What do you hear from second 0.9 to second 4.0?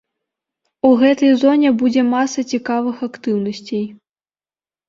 гэтай зоне будзе маса цікавых актыўнасцей.